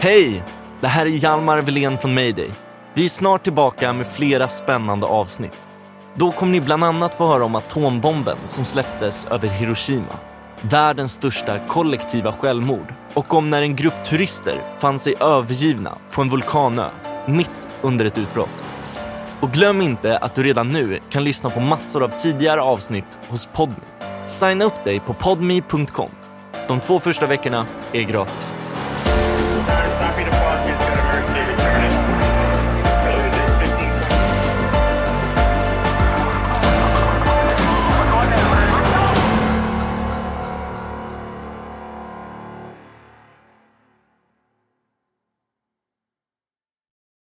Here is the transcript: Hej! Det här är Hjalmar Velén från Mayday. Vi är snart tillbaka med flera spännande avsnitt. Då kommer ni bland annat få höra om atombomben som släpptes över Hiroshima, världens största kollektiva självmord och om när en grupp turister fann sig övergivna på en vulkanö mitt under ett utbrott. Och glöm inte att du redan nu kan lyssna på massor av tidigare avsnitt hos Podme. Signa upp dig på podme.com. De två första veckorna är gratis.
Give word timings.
Hej! 0.00 0.42
Det 0.80 0.88
här 0.88 1.06
är 1.06 1.10
Hjalmar 1.10 1.62
Velén 1.62 1.98
från 1.98 2.14
Mayday. 2.14 2.50
Vi 2.94 3.04
är 3.04 3.08
snart 3.08 3.44
tillbaka 3.44 3.92
med 3.92 4.06
flera 4.06 4.48
spännande 4.48 5.06
avsnitt. 5.06 5.68
Då 6.14 6.32
kommer 6.32 6.52
ni 6.52 6.60
bland 6.60 6.84
annat 6.84 7.14
få 7.14 7.26
höra 7.26 7.44
om 7.44 7.54
atombomben 7.54 8.36
som 8.44 8.64
släpptes 8.64 9.26
över 9.26 9.48
Hiroshima, 9.48 10.18
världens 10.60 11.12
största 11.12 11.58
kollektiva 11.68 12.32
självmord 12.32 12.94
och 13.14 13.34
om 13.34 13.50
när 13.50 13.62
en 13.62 13.76
grupp 13.76 14.04
turister 14.04 14.72
fann 14.80 14.98
sig 14.98 15.14
övergivna 15.20 15.98
på 16.10 16.22
en 16.22 16.28
vulkanö 16.28 16.88
mitt 17.26 17.68
under 17.82 18.04
ett 18.04 18.18
utbrott. 18.18 18.64
Och 19.40 19.50
glöm 19.50 19.82
inte 19.82 20.18
att 20.18 20.34
du 20.34 20.42
redan 20.42 20.70
nu 20.70 21.00
kan 21.10 21.24
lyssna 21.24 21.50
på 21.50 21.60
massor 21.60 22.04
av 22.04 22.08
tidigare 22.18 22.62
avsnitt 22.62 23.18
hos 23.28 23.46
Podme. 23.46 23.76
Signa 24.26 24.64
upp 24.64 24.84
dig 24.84 25.00
på 25.00 25.14
podme.com. 25.14 26.10
De 26.68 26.80
två 26.80 27.00
första 27.00 27.26
veckorna 27.26 27.66
är 27.92 28.02
gratis. 28.02 28.54